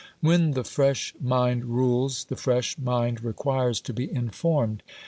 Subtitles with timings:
[0.19, 4.81] When the fresh mind rules, the fresh mind requires to be informed.